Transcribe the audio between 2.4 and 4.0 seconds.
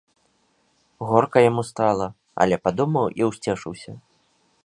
але падумаў і ўсцешыўся.